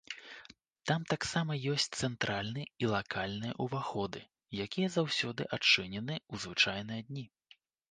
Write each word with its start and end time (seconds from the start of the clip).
Там 0.91 1.01
таксама 1.13 1.57
ёсць 1.73 1.85
цэнтральны 2.07 2.63
і 2.85 2.89
лакальныя 2.95 3.53
ўваходы, 3.67 4.25
якія 4.67 4.89
заўсёды 4.97 5.49
адчынены 5.61 6.13
ў 6.33 6.45
звычайныя 6.47 7.01
дні. 7.13 7.25